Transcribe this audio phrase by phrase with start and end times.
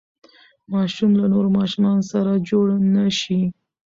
[0.73, 2.65] ماشوم له نورو ماشومانو سره جوړ
[2.95, 3.41] نه شي.